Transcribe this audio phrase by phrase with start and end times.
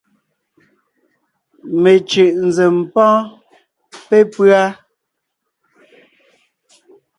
[1.81, 3.23] Mencʉ̀ʼ nzèm pɔ́ɔn
[4.07, 4.63] pépʉ́a: